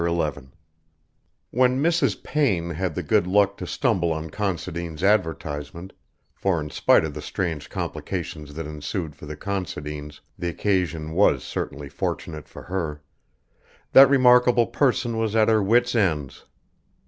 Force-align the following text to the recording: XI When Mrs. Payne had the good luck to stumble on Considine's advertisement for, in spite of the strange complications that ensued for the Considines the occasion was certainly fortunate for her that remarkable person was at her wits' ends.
XI 0.03 0.31
When 1.51 1.79
Mrs. 1.79 2.23
Payne 2.23 2.71
had 2.71 2.95
the 2.95 3.03
good 3.03 3.27
luck 3.27 3.55
to 3.57 3.67
stumble 3.67 4.11
on 4.11 4.31
Considine's 4.31 5.03
advertisement 5.03 5.93
for, 6.33 6.59
in 6.59 6.71
spite 6.71 7.05
of 7.05 7.13
the 7.13 7.21
strange 7.21 7.69
complications 7.69 8.55
that 8.55 8.65
ensued 8.65 9.15
for 9.15 9.27
the 9.27 9.35
Considines 9.37 10.19
the 10.39 10.47
occasion 10.49 11.11
was 11.11 11.43
certainly 11.43 11.87
fortunate 11.87 12.47
for 12.49 12.63
her 12.63 13.03
that 13.93 14.09
remarkable 14.09 14.65
person 14.65 15.19
was 15.19 15.35
at 15.35 15.49
her 15.49 15.61
wits' 15.61 15.93
ends. 15.93 16.45